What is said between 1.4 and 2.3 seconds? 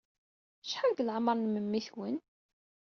memmi-twen?